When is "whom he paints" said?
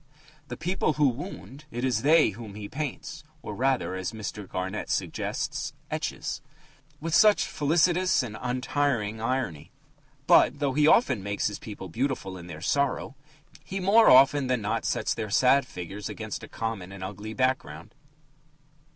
2.31-3.23